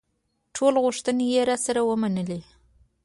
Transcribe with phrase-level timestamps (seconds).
[0.55, 2.41] ټولې غوښتنې یې راسره ومنلې.